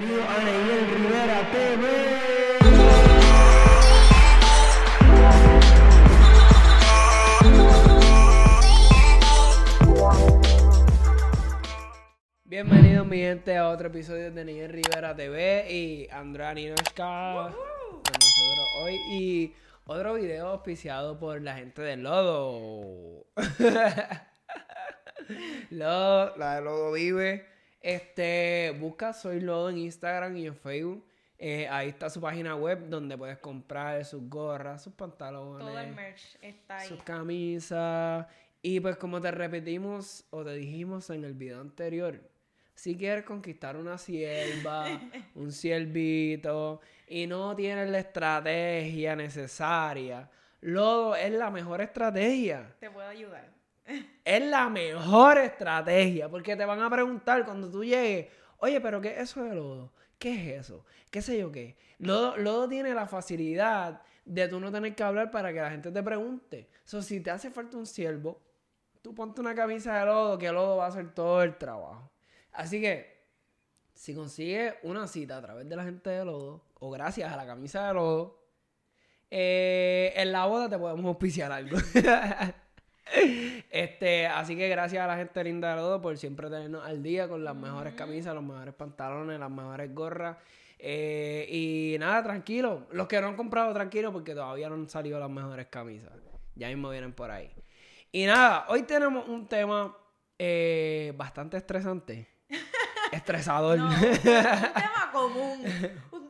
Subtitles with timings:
[0.00, 1.84] Bienvenido a Neyel Rivera TV.
[12.44, 18.68] Bienvenidos mi gente a otro episodio de Neyel Rivera TV y Andrea Ninochka con nosotros
[18.82, 19.54] hoy y
[19.84, 23.26] otro video auspiciado por la gente de Lodo.
[25.70, 27.59] Lodo, la de Lodo vive.
[27.80, 31.06] Este, busca Soy Lodo en Instagram y en Facebook.
[31.38, 35.94] Eh, ahí está su página web donde puedes comprar sus gorras, sus pantalones, Todo el
[35.94, 36.88] merch está ahí.
[36.88, 38.26] sus camisas.
[38.60, 42.20] Y pues como te repetimos o te dijimos en el video anterior,
[42.74, 44.84] si quieres conquistar una sierva,
[45.34, 50.28] un siervito y no tienes la estrategia necesaria,
[50.60, 52.74] Lodo es la mejor estrategia.
[52.80, 53.48] Te puedo ayudar.
[54.24, 59.12] Es la mejor estrategia, porque te van a preguntar cuando tú llegues, oye, pero ¿qué
[59.14, 59.92] es eso de lodo?
[60.18, 60.84] ¿Qué es eso?
[61.10, 61.76] ¿Qué sé yo qué?
[61.98, 65.90] Lodo, lodo tiene la facilidad de tú no tener que hablar para que la gente
[65.90, 66.68] te pregunte.
[66.84, 68.40] So, si te hace falta un siervo,
[69.02, 72.10] tú ponte una camisa de lodo, que lodo va a hacer todo el trabajo.
[72.52, 73.26] Así que,
[73.94, 77.46] si consigues una cita a través de la gente de lodo, o gracias a la
[77.46, 78.40] camisa de lodo,
[79.30, 81.76] eh, en la boda te podemos auspiciar algo.
[83.70, 87.28] este, así que gracias a la gente linda de Lodo por siempre tenernos al día
[87.28, 90.36] con las mejores camisas, los mejores pantalones, las mejores gorras.
[90.78, 92.86] Eh, y nada, tranquilo.
[92.92, 96.12] Los que no han comprado, tranquilo, porque todavía no han salido las mejores camisas.
[96.54, 97.50] Ya mismo vienen por ahí.
[98.12, 99.96] Y nada, hoy tenemos un tema
[100.38, 102.28] eh, bastante estresante.
[103.12, 103.78] Estresador.
[103.78, 105.66] No, un tema común.
[106.12, 106.29] Un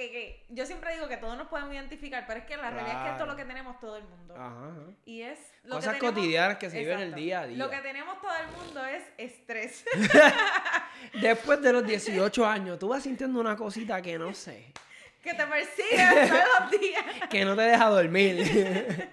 [0.00, 2.70] que, que, que yo siempre digo que todos nos podemos identificar, pero es que la
[2.70, 4.34] realidad es que esto es lo que tenemos todo el mundo.
[4.34, 4.92] Ajá, ajá.
[5.04, 7.58] Y es lo Cosas que tenemos- cotidianas que se viven el día a día.
[7.58, 9.84] Lo que tenemos todo el mundo es estrés.
[11.20, 14.72] Después de los 18 años, tú vas sintiendo una cosita que no sé.
[15.22, 17.04] que te persigue todos los días.
[17.30, 19.10] Que no te deja dormir.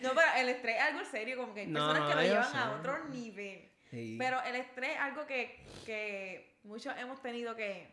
[0.00, 2.50] No, pero el estrés es algo serio, como que hay No, personas que lo llevan
[2.50, 2.56] sé.
[2.58, 3.68] a otro nivel.
[3.90, 4.16] Sí.
[4.18, 7.88] Pero el estrés es algo que, que muchos hemos tenido que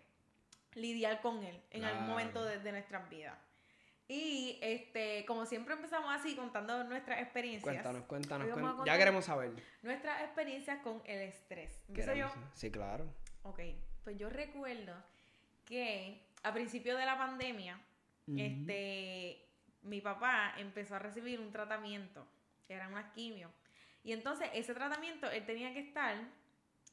[0.80, 2.12] lidiar con él en algún Claro.
[2.12, 3.38] momento de, de nuestras vidas.
[4.08, 7.62] Y este, como siempre empezamos así contando nuestras experiencias.
[7.64, 8.86] Cuéntanos, cuéntanos, cuéntanos.
[8.86, 9.52] Ya queremos saber.
[9.84, 11.84] Nuestras experiencias con el estrés.
[11.88, 12.28] Empiezo yo.
[12.54, 13.06] Sí, claro.
[13.44, 13.60] Ok,
[14.04, 14.96] pues yo recuerdo
[15.66, 17.80] que a principio de la pandemia,
[18.36, 19.46] este,
[19.84, 22.26] mi papá empezó a recibir un tratamiento,
[22.68, 23.52] que era una quimio.
[24.04, 26.16] Y entonces ese tratamiento, él tenía que estar,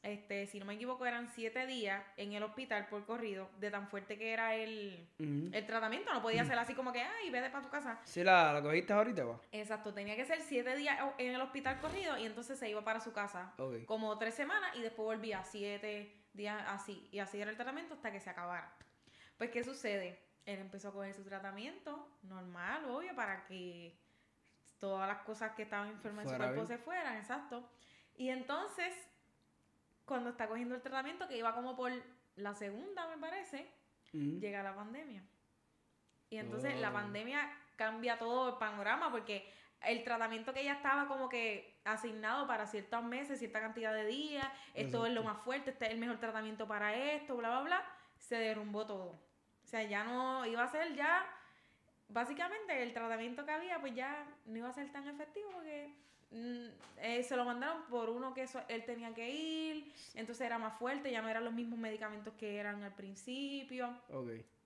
[0.07, 3.89] este, si no me equivoco, eran siete días en el hospital por corrido, de tan
[3.89, 6.13] fuerte que era el, el tratamiento.
[6.13, 8.01] No podía ser así como que, ay, vete para tu casa.
[8.05, 9.41] Sí, la, la cogiste ahorita, va.
[9.53, 13.01] Exacto, tenía que ser siete días en el hospital corrido y entonces se iba para
[13.01, 13.53] su casa
[13.87, 17.09] como tres semanas y después volvía siete días así.
[17.13, 18.73] Y así era el tratamiento hasta que se acabara.
[19.39, 20.19] Pues, ¿qué sucede?
[20.45, 23.99] Él empezó a coger su tratamiento normal, obvio, para que
[24.79, 26.67] todas las cosas que estaban enfermas en su cuerpo bien.
[26.67, 27.69] se fueran, exacto.
[28.15, 28.95] Y entonces,
[30.07, 31.93] cuando está cogiendo el tratamiento, que iba como por
[32.37, 33.69] la segunda, me parece,
[34.41, 35.23] llega la pandemia.
[36.31, 36.95] Y entonces la Oh.
[36.95, 39.53] pandemia cambia todo el panorama porque
[39.83, 44.47] el tratamiento que ya estaba como que asignado para ciertos meses, cierta cantidad de días,
[44.75, 47.85] esto es lo más fuerte, este es el mejor tratamiento para esto, bla, bla, bla,
[48.19, 49.11] se derrumbó todo.
[49.65, 51.27] O sea, ya no iba a ser ya,
[52.09, 55.93] básicamente el tratamiento que había pues ya no iba a ser tan efectivo porque
[56.33, 60.79] eh, se lo mandaron por uno que eso, él tenía que ir, entonces era más
[60.79, 63.97] fuerte, ya no eran los mismos medicamentos que eran al principio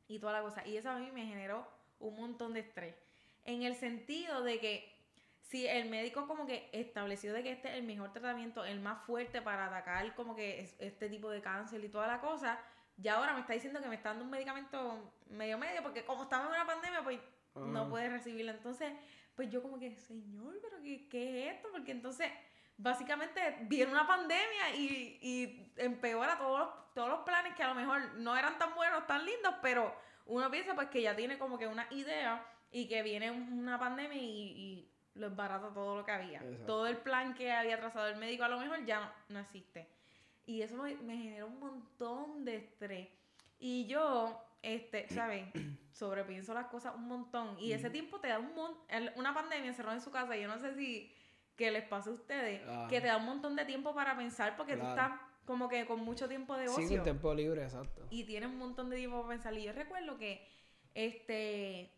[0.09, 0.67] y toda la cosa.
[0.67, 1.67] Y eso a mí me generó
[1.99, 2.95] un montón de estrés.
[3.45, 4.93] En el sentido de que
[5.43, 9.05] si el médico como que estableció de que este es el mejor tratamiento, el más
[9.05, 12.59] fuerte para atacar como que es- este tipo de cáncer y toda la cosa,
[12.97, 16.23] ya ahora me está diciendo que me está dando un medicamento medio medio, porque como
[16.25, 17.19] estamos en una pandemia, pues
[17.57, 18.53] no puede recibirlo.
[18.53, 18.93] Entonces,
[19.41, 21.69] pues yo como que, señor, pero ¿qué, qué es esto?
[21.73, 22.31] Porque entonces,
[22.77, 27.75] básicamente viene una pandemia y, y empeora todos los, todos los planes que a lo
[27.75, 29.95] mejor no eran tan buenos, tan lindos, pero
[30.27, 33.79] uno piensa pues que ya tiene como que una idea y que viene un- una
[33.79, 36.41] pandemia y, y lo desbarata todo lo que había.
[36.41, 36.67] Exacto.
[36.67, 39.89] Todo el plan que había trazado el médico a lo mejor ya no, no existe.
[40.45, 43.09] Y eso me, me generó un montón de estrés.
[43.59, 45.45] Y yo, este, ¿sabes?
[45.93, 47.57] Sobrepienso las cosas un montón.
[47.59, 48.79] Y ese tiempo te da un montón.
[49.17, 51.15] Una pandemia encerrado en su casa, yo no sé si
[51.57, 52.89] que les pasa a ustedes, Ajá.
[52.89, 54.91] que te da un montón de tiempo para pensar porque tú Claro.
[55.03, 58.07] estás como que con mucho tiempo de Sí, ocio con tiempo libre, exacto.
[58.09, 59.53] y tienes un montón de tiempo para pensar.
[59.55, 60.47] Y yo recuerdo que,
[60.95, 61.93] este,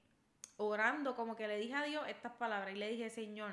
[0.56, 3.52] orando, como que le dije a Dios estas palabras y le dije, Señor,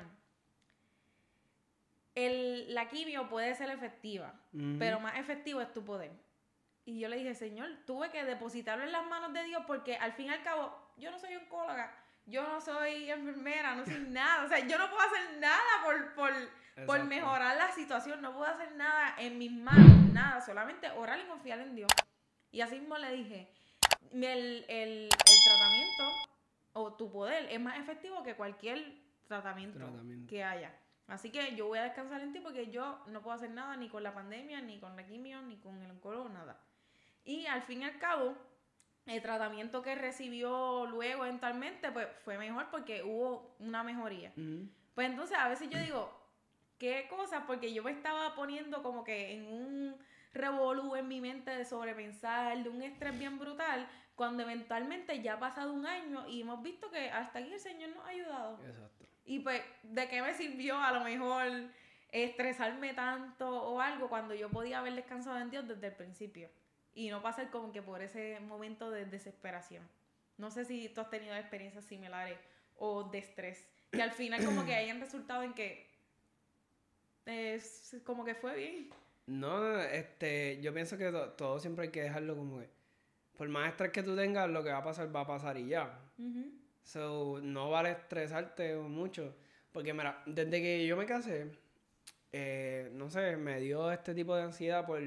[2.14, 4.34] el, la quimio puede ser efectiva,
[4.78, 6.10] pero más efectivo es tu poder.
[6.90, 10.12] Y yo le dije, Señor, tuve que depositarlo en las manos de Dios porque al
[10.12, 11.94] fin y al cabo, yo no soy oncóloga,
[12.26, 14.44] yo no soy enfermera, no soy nada.
[14.44, 16.32] O sea, yo no puedo hacer nada por, por,
[16.86, 21.28] por mejorar la situación, no puedo hacer nada en mis manos, nada, solamente orar y
[21.28, 21.90] confiar en Dios.
[22.50, 23.52] Y así mismo le dije,
[24.10, 26.04] el, el, tratamiento
[26.72, 29.78] o tu poder es más efectivo que cualquier tratamiento,
[30.28, 30.76] que haya.
[31.06, 33.88] Así que yo voy a descansar en ti porque yo no puedo hacer nada ni
[33.88, 36.60] con la pandemia, ni con la quimio, ni con el oncólogo, nada.
[37.24, 38.34] Y al fin y al cabo,
[39.06, 44.32] el tratamiento que recibió luego eventualmente, pues fue mejor porque hubo una mejoría.
[44.94, 46.12] Pues entonces a veces yo digo,
[46.78, 47.46] ¿qué cosa?
[47.46, 49.96] Porque yo me estaba poniendo como que en un
[50.32, 55.40] revolú en mi mente de sobrepensar, de un estrés bien brutal, cuando eventualmente ya ha
[55.40, 58.60] pasado un año y hemos visto que hasta aquí el Señor nos ha ayudado.
[58.64, 59.06] Exacto.
[59.24, 61.46] Y pues, ¿de qué me sirvió a lo mejor
[62.12, 66.50] estresarme tanto o algo cuando yo podía haber descansado en Dios desde el principio?
[66.94, 69.82] Y no pasar como que por ese momento de desesperación.
[70.38, 72.38] No sé si tú has tenido experiencias similares
[72.76, 75.86] o de estrés, que al final como que hayan resultado en que
[77.26, 78.90] es como que fue bien.
[79.26, 82.68] No, este, yo pienso que todo siempre hay que dejarlo como que,
[83.36, 85.68] por más estrés que tú tengas, lo que va a pasar, va a pasar y
[85.68, 85.98] ya.
[86.82, 89.36] So, no vale estresarte mucho.
[89.72, 91.52] Porque, mira, desde que yo me casé,
[92.32, 95.00] eh, no sé, me dio este tipo de ansiedad por.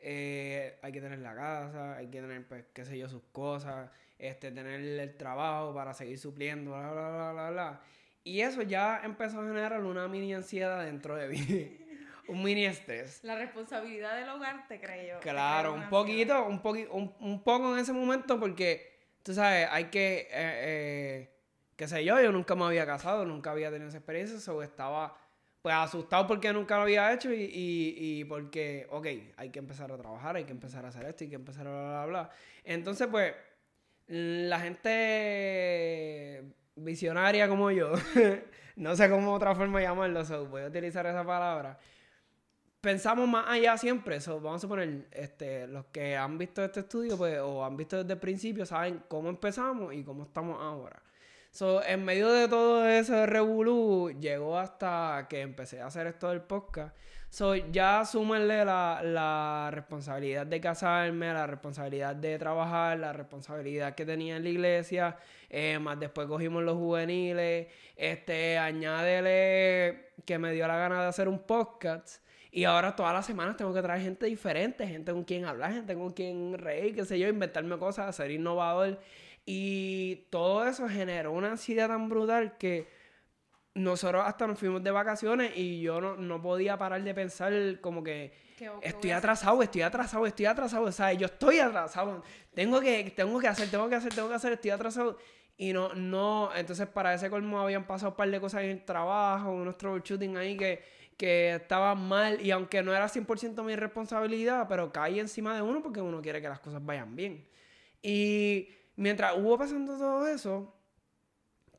[0.00, 3.90] Eh, hay que tener la casa, hay que tener, pues, qué sé yo, sus cosas,
[4.18, 7.80] este, tener el trabajo para seguir supliendo, bla, bla, bla, bla, bla.
[8.24, 11.78] Y eso ya empezó a generar una mini ansiedad dentro de mí.
[12.28, 13.24] un mini estrés.
[13.24, 15.18] La responsabilidad del hogar, te creo.
[15.20, 16.60] Claro, un poquito, un,
[16.90, 21.30] un, un, poco en ese momento porque, tú sabes, hay que, eh, eh,
[21.74, 25.16] qué sé yo, yo nunca me había casado, nunca había tenido esa experiencia, o estaba
[25.62, 29.06] pues asustado porque nunca lo había hecho y, y, y, porque, ok,
[29.36, 31.70] hay que empezar a trabajar, hay que empezar a hacer esto, hay que empezar a
[31.70, 32.30] bla, bla, bla.
[32.64, 33.34] Entonces, pues,
[34.06, 36.44] la gente
[36.76, 37.92] visionaria como yo,
[38.76, 41.78] no sé cómo otra forma llamarlo, so, voy a utilizar esa palabra
[42.80, 44.16] pensamos más allá siempre.
[44.16, 47.98] Eso, vamos a poner, este, los que han visto este estudio, pues, o han visto
[47.98, 51.02] desde el principio, saben cómo empezamos y cómo estamos ahora.
[51.50, 56.42] So, en medio de todo ese revolú, llegó hasta que empecé a hacer esto del
[56.42, 56.94] podcast.
[57.30, 64.06] So, ya súmenle la, la responsabilidad de casarme, la responsabilidad de trabajar, la responsabilidad que
[64.06, 65.16] tenía en la iglesia,
[65.50, 67.66] eh, más después cogimos los juveniles,
[67.96, 72.22] este, añádele que me dio la gana de hacer un podcast.
[72.50, 75.94] Y ahora todas las semanas tengo que traer gente diferente, gente con quien hablar, gente
[75.94, 78.98] con quien reír, qué sé yo, inventarme cosas, ser innovador.
[79.50, 82.86] Y todo eso generó una ansiedad tan brutal que
[83.72, 88.34] nosotros hasta nos fuimos de vacaciones y yo no, podía parar de pensar como que
[88.82, 92.22] estoy atrasado, estoy atrasado, estoy atrasado, o sea, yo estoy atrasado,
[92.52, 95.16] tengo que, tengo que hacer, tengo que hacer, tengo que hacer, estoy atrasado.
[95.56, 98.84] Y no, no, entonces para ese colmo habían pasado un par de cosas en el
[98.84, 100.82] trabajo, unos troubleshooting ahí que
[101.16, 105.82] que estaba mal y aunque no era 100% mi responsabilidad, pero caí encima de uno
[105.82, 107.44] porque uno quiere que las cosas vayan bien.
[108.00, 108.68] Y
[108.98, 110.74] mientras hubo pasando todo eso,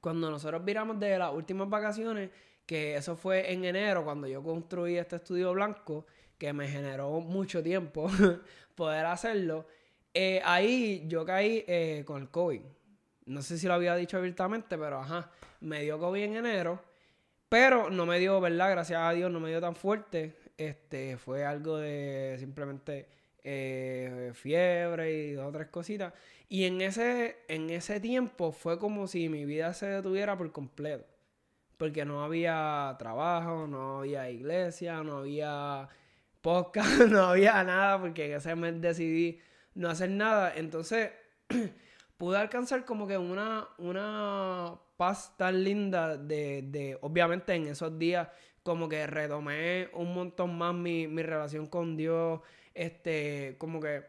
[0.01, 2.31] cuando nosotros viramos de las últimas vacaciones,
[2.65, 6.05] que eso fue en enero, cuando yo construí este estudio blanco,
[6.37, 8.09] que me generó mucho tiempo
[8.75, 9.67] poder hacerlo,
[10.13, 12.61] eh, ahí yo caí eh, con el COVID.
[13.25, 15.29] No sé si lo había dicho abiertamente, pero ajá,
[15.59, 16.81] me dio COVID en enero.
[17.49, 18.71] Pero no me dio, ¿verdad?
[18.71, 20.35] Gracias a Dios no me dio tan fuerte.
[20.57, 23.07] Este, fue algo de simplemente
[23.43, 26.13] eh, fiebre y otras cositas.
[26.47, 31.05] Y en ese, en ese tiempo fue como si mi vida se detuviera por completo.
[31.77, 35.87] Porque no había trabajo, no había iglesia, no había
[36.41, 39.39] podcast, no había nada, porque en ese mes decidí
[39.75, 40.53] no hacer nada.
[40.55, 41.11] Entonces
[42.17, 48.27] pude alcanzar como que una, una paz tan linda de, de, obviamente en esos días
[48.63, 52.41] como que retomé un montón más mi, mi relación con Dios,
[52.79, 54.05] este, como que,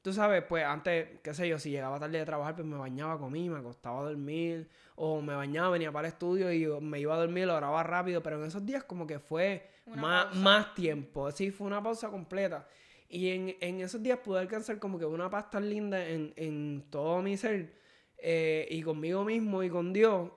[0.00, 3.18] tú sabes, pues antes, qué sé yo, si llegaba tarde de trabajar, pues me bañaba,
[3.18, 4.66] comí, me acostaba a dormir,
[4.96, 8.22] o me bañaba, venía para el estudio y me iba a dormir, lo grababa rápido,
[8.22, 12.66] pero en esos días como que fue más, más tiempo, sí, fue una pausa completa.
[13.10, 16.86] Y en, en, esos días pude alcanzar como que una paz tan linda en, en
[16.90, 17.74] todo mi ser
[18.16, 20.30] eh, y conmigo mismo y con Dios,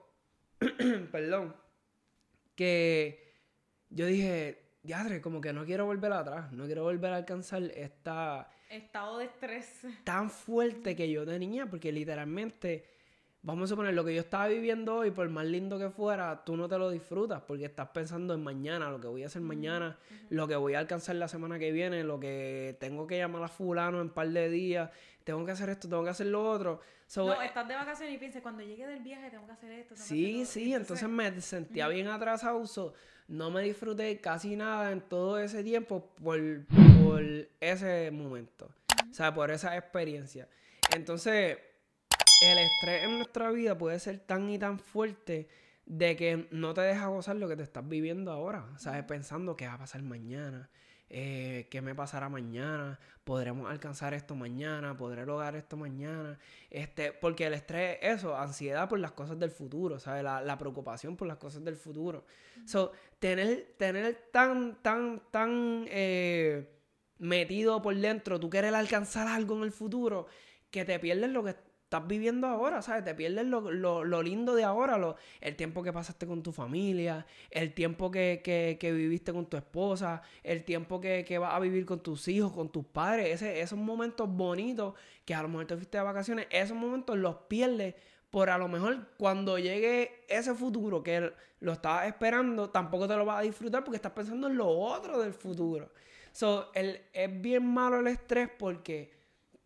[1.10, 1.56] perdón,
[2.54, 3.32] que
[3.88, 8.48] yo dije, diadre, como que no quiero volver atrás, no quiero volver a alcanzar esta...
[8.70, 9.86] Estado de estrés.
[10.02, 12.86] Tan fuerte que yo tenía, porque literalmente
[13.42, 16.56] vamos a suponer, lo que yo estaba viviendo hoy, por más lindo que fuera, tú
[16.56, 19.98] no te lo disfrutas porque estás pensando en mañana, lo que voy a hacer mañana,
[20.30, 23.48] lo que voy a alcanzar la semana que viene, lo que tengo que llamar a
[23.48, 24.90] fulano en un par de días,
[25.22, 26.80] tengo que hacer esto, tengo que hacer lo otro.
[27.16, 29.96] no, eh, estás de vacaciones y piensas, cuando llegue del viaje tengo que hacer esto.
[29.96, 32.64] sí, sí, entonces, me sentía bien atrasado,
[33.28, 36.40] no me disfruté casi nada en todo ese tiempo por,
[37.04, 37.22] por
[37.60, 38.70] ese momento,
[39.10, 40.48] o sea, por esa experiencia.
[40.94, 41.58] Entonces
[42.40, 45.48] el estrés en nuestra vida puede ser tan y tan fuerte
[45.84, 48.66] de que no te deja gozar lo que te estás viviendo ahora.
[48.78, 49.04] ¿Sabes?
[49.04, 50.70] Pensando qué va a pasar mañana,
[51.10, 56.38] eh, qué me pasará mañana, podremos alcanzar esto mañana, podré lograr esto mañana.
[56.70, 60.22] Este, porque el estrés, eso, ansiedad por las cosas del futuro, ¿sabes?
[60.22, 62.24] La, preocupación por las cosas del futuro.
[62.66, 66.68] So, tener, tener tan, tan, tan eh,
[67.18, 70.26] metido por dentro, tú querer alcanzar algo en el futuro,
[70.70, 71.56] que te pierdes lo que
[71.88, 73.02] estás viviendo ahora, ¿sabes?
[73.02, 77.24] Te pierdes lo, lo, lindo de ahora, lo, el tiempo que pasaste con tu familia,
[77.50, 81.58] el tiempo que, que, que viviste con tu esposa, el tiempo que, que, vas a
[81.58, 84.92] vivir con tus hijos, con tus padres, ese, esos momentos bonitos
[85.24, 87.94] que a lo mejor te fuiste de vacaciones, esos momentos los pierdes
[88.28, 93.24] por a lo mejor cuando llegue ese futuro que lo estabas esperando, tampoco te lo
[93.24, 95.90] vas a disfrutar porque estás pensando en lo otro del futuro.
[96.32, 99.17] So, el, es bien malo el estrés porque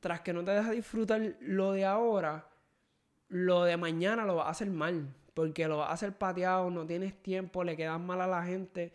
[0.03, 2.49] tras que no te deja disfrutar lo de ahora,
[3.29, 5.15] lo de mañana lo vas a hacer mal.
[5.33, 8.93] Porque lo vas a hacer pateado, no tienes tiempo, le quedas mal a la gente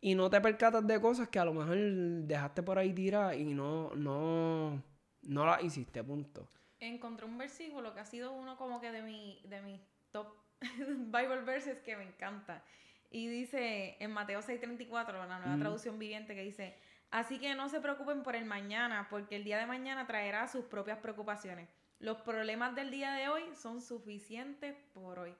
[0.00, 3.52] y no te percatas de cosas que a lo mejor dejaste por ahí tirar y
[3.52, 4.82] no, no,
[5.22, 6.48] no las hiciste, punto.
[6.78, 9.80] Encontré un versículo que ha sido uno como que de mi, de mis
[10.12, 10.28] top
[10.60, 12.62] Bible verses que me encanta.
[13.10, 16.76] Y dice en Mateo 6:34, la nueva traducción viviente, que dice,
[17.14, 20.64] Así que no se preocupen por el mañana, porque el día de mañana traerá sus
[20.64, 21.68] propias preocupaciones.
[22.00, 25.32] Los problemas del día de hoy son suficientes por hoy.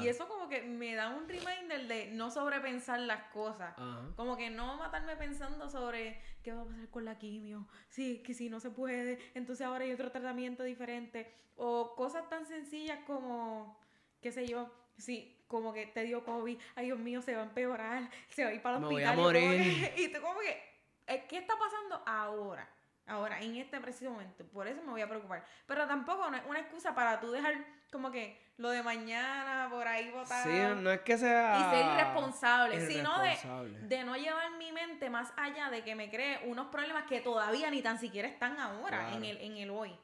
[0.00, 3.74] Y eso como que me da un reminder de no sobrepensar las cosas.
[4.14, 7.66] Como que no matarme pensando sobre qué va a pasar con la quimio.
[7.88, 11.34] Sí, que si no se puede, entonces ahora hay otro tratamiento diferente.
[11.56, 13.76] O cosas tan sencillas como,
[14.20, 17.46] qué sé yo, sí, como que te dio COVID, ay Dios mío, se va a
[17.46, 19.16] empeorar, se va a ir para el hospital.
[19.16, 19.92] Voy a morir.
[19.96, 20.75] y tú como que,
[21.06, 22.68] ¿Qué está pasando ahora?
[23.06, 24.44] Ahora, en este preciso momento.
[24.46, 25.44] Por eso me voy a preocupar.
[25.66, 27.54] Pero tampoco es una excusa para tú dejar
[27.92, 30.42] como que lo de mañana por ahí votar.
[30.42, 31.58] Sí, no es que sea.
[31.58, 36.10] Y ser irresponsable, sino de, de no llevar mi mente más allá de que me
[36.10, 39.96] cree unos problemas que todavía ni tan siquiera están ahora en, el, en el hoy.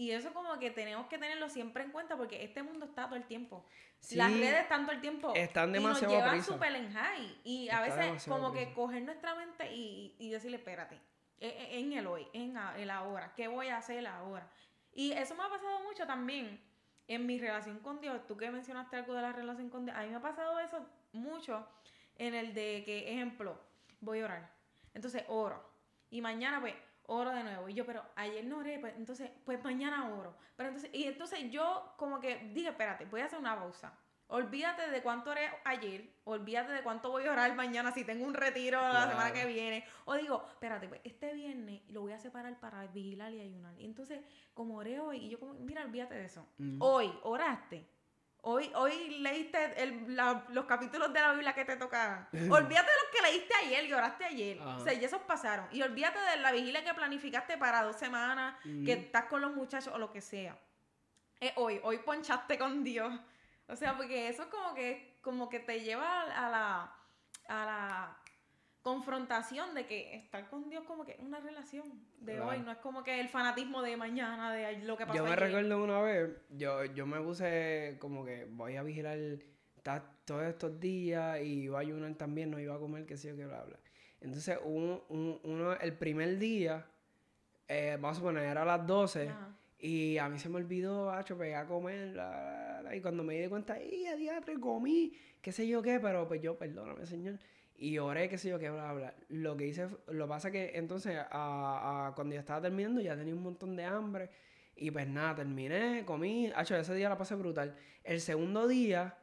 [0.00, 3.16] Y eso como que tenemos que tenerlo siempre en cuenta porque este mundo está todo
[3.16, 3.66] el tiempo.
[4.12, 5.34] Las redes están todo el tiempo.
[5.34, 7.40] Están demasiado y nos llevan súper en high.
[7.44, 10.98] Y a veces como que coger nuestra mente y, y, decirle, espérate,
[11.38, 14.50] e, e, en el hoy, en el ahora, ¿qué voy a hacer ahora?
[14.94, 16.58] Y eso me ha pasado mucho también
[17.06, 18.26] en mi relación con Dios.
[18.26, 20.82] Tú que mencionaste algo de la relación con Dios, a mí me ha pasado eso
[21.12, 21.68] mucho
[22.16, 23.60] en el de que, ejemplo,
[24.00, 24.50] voy a orar.
[24.94, 25.62] Entonces oro.
[26.08, 26.72] Y mañana pues
[27.10, 27.68] oro de nuevo.
[27.68, 30.36] Y yo, pero ayer no oré, pues entonces, pues mañana oro.
[30.56, 33.92] Pero entonces, y entonces yo como que dije, espérate, voy a hacer una pausa.
[34.28, 38.34] Olvídate de cuánto oré ayer, olvídate de cuánto voy a orar mañana si tengo un
[38.34, 39.84] retiro la semana que viene.
[40.04, 43.74] O digo, espérate, pues este viernes lo voy a separar para vigilar y ayunar.
[43.80, 44.20] Y entonces,
[44.54, 46.46] como oré hoy, y yo como, mira, olvídate de eso.
[46.78, 47.88] Hoy, oraste
[48.42, 50.16] Hoy, hoy leíste el,
[50.48, 52.28] los capítulos de la Biblia que te tocaban.
[52.32, 54.60] olvídate de los que leíste ayer y oraste ayer.
[54.60, 55.66] O sea, y esos pasaron.
[55.72, 59.92] Y olvídate de la vigilia que planificaste para dos semanas, que estás con los muchachos
[59.94, 60.58] o lo que sea.
[61.38, 63.12] Es hoy, hoy ponchaste con Dios.
[63.68, 66.96] O sea, porque eso es como que, como que te lleva a la,
[67.48, 68.19] a la
[68.90, 71.84] confrontación de que estar con Dios como que es una relación
[72.18, 75.24] de hoy, no es como que el fanatismo de mañana, de lo que pasó Yo
[75.24, 79.16] me recuerdo una vez, yo, yo me puse como que voy a vigilar
[80.24, 83.36] todos estos días y iba a ayunar también, no iba a comer, qué sé yo,
[83.36, 83.78] qué bla, bla.
[84.20, 86.84] Entonces, uno, uno, el primer día,
[87.68, 89.30] eh, vamos a poner, era a las 12,
[89.78, 92.20] y a mí se me olvidó, bacho, pegué a comer,
[92.92, 95.12] y cuando me di cuenta, ¡ay, a diatre, comí!
[95.40, 97.38] qué sé yo qué, pero pues yo, perdóname, señor
[97.80, 99.14] y oré, qué sé yo, qué bla, bla.
[99.30, 103.42] Lo que hice, lo pasa que entonces, a, cuando ya estaba terminando, ya tenía un
[103.42, 104.28] montón de hambre.
[104.76, 106.52] Y pues nada, terminé, comí.
[106.54, 107.74] Hacho, ese día la pasé brutal.
[108.04, 109.16] El segundo día,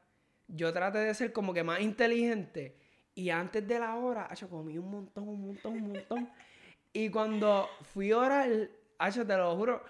[0.47, 2.75] yo traté de ser como que más inteligente.
[3.13, 6.29] Y antes de la hora, hacho, comí un montón, un montón, un montón.
[6.93, 8.49] y cuando fui a orar,
[8.97, 9.83] hacho, te lo juro,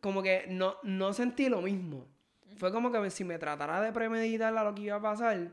[0.00, 2.08] como que no, no sentí lo mismo.
[2.56, 5.52] Fue como que si me tratara de premeditar a lo que iba a pasar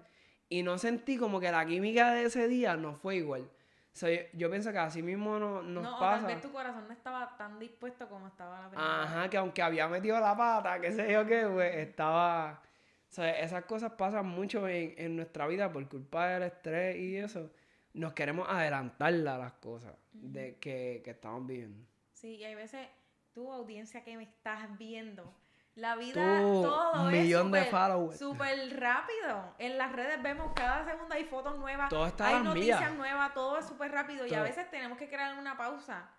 [0.50, 3.50] y no sentí como que la química de ese día no fue igual.
[3.94, 6.26] So, yo, yo pienso que así mismo no- nos no, pasa.
[6.28, 9.08] tal vez tu corazón no estaba tan dispuesto como estaba la primera vez.
[9.08, 12.62] Ajá, que aunque había metido la pata, qué sé yo qué, pues estaba...
[13.10, 17.16] O sea, esas cosas pasan mucho en, en nuestra vida por culpa del estrés y
[17.16, 17.50] eso.
[17.94, 21.88] Nos queremos adelantar a las cosas de que, que estamos viviendo.
[22.12, 22.86] Sí, y hay veces,
[23.34, 25.34] tu audiencia que me estás viendo,
[25.76, 29.54] la vida, Tú, todo un es millón de súper- súper rápido.
[29.58, 33.58] En las redes vemos cada segundo hay fotos nuevas, Todo está hay noticias nuevas, todo
[33.58, 36.10] es súper rápido y a veces tenemos que crear una pausa.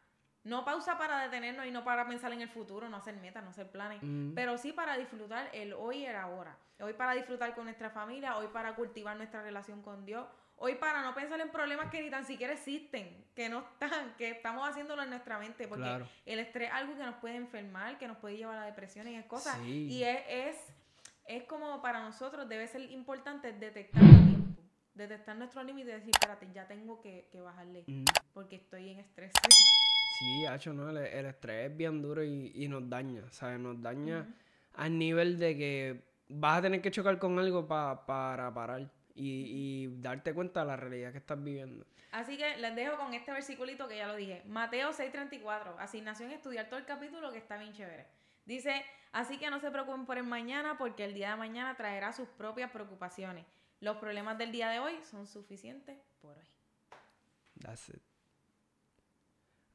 [0.44, 3.50] No pausa para detenernos y no para pensar en el futuro, no hacer metas, no
[3.50, 4.34] hacer planes, Mm.
[4.34, 6.56] pero sí para disfrutar el hoy y el ahora.
[6.78, 10.26] Hoy para disfrutar con nuestra familia, hoy para cultivar nuestra relación con Dios,
[10.58, 14.30] hoy para no pensar en problemas que ni tan siquiera existen, que no están, que
[14.30, 16.08] estamos haciéndolo en nuestra mente, porque Claro.
[16.25, 19.16] el estrés es algo que nos puede enfermar, que nos puede llevar a depresiones y
[19.16, 19.56] es cosas.
[19.58, 19.86] Sí.
[19.90, 20.56] Y es, es,
[21.26, 24.62] es como para nosotros debe ser importante detectar a tiempo,
[24.94, 28.04] detectar nuestro límite y decir, espérate, ya tengo que, que bajarle, Mm.
[28.32, 29.32] porque estoy en estrés.
[30.18, 33.58] Sí, hacho, no, el, el estrés es bien duro y, y nos daña, ¿sabes?
[33.60, 34.26] Nos daña
[34.75, 39.87] al nivel de que vas a tener que chocar con algo pa- para parar y,
[39.87, 41.87] y darte cuenta de la realidad que estás viviendo.
[42.12, 44.42] Así que les dejo con este versiculito que ya lo dije.
[44.46, 48.06] Mateo 6:34, asignación estudiar todo el capítulo que está bien chévere.
[48.44, 52.12] Dice, así que no se preocupen por el mañana porque el día de mañana traerá
[52.12, 53.44] sus propias preocupaciones.
[53.80, 56.46] Los problemas del día de hoy son suficientes por hoy.
[57.61, 58.02] That's it.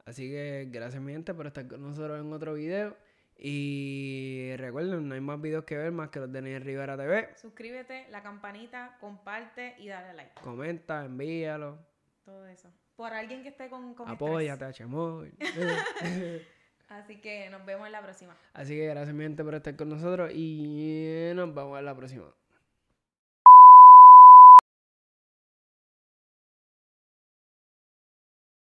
[0.05, 2.97] Así que gracias mi gente por estar con nosotros en otro video.
[3.43, 7.29] Y recuerden, no hay más videos que ver más que los de Ney Rivera TV.
[7.35, 10.39] Suscríbete, la campanita, comparte y dale like.
[10.39, 11.79] Comenta, envíalo,
[12.23, 12.69] Todo eso.
[12.95, 14.83] Por alguien que esté con, con apóyate.
[14.85, 15.35] Hmóvil.
[16.89, 18.37] Así que nos vemos en la próxima.
[18.53, 22.31] Así que gracias mi gente por estar con nosotros y nos vemos en la próxima.